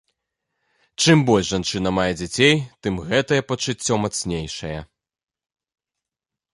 [1.05, 2.55] Чым больш жанчына мае дзяцей,
[2.87, 4.77] тым гэтае пачуццё мацнейшае.